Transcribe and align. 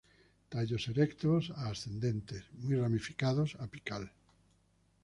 Tallos 0.49 0.87
erectos 0.87 1.51
a 1.55 1.67
ascendentes, 1.69 2.45
muy 2.53 2.75
ramificados 2.75 3.53
apical. 3.59 4.11